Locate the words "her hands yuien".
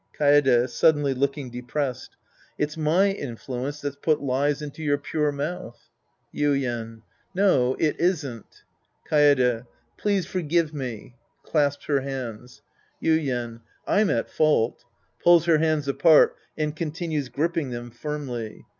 11.85-13.61